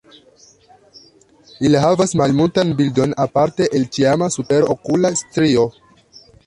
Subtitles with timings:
[1.69, 5.73] Ili havas malmultan bildon aparte el ĉiama superokula strio.